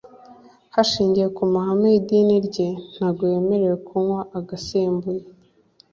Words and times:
Hashingiwe 0.75 1.27
ku 1.37 1.43
mahame 1.53 1.87
yidini 1.93 2.35
rye 2.47 2.67
ntago 2.93 3.21
yemerewe 3.33 3.75
kunywa 3.87 4.19
agasembuye 4.37 5.23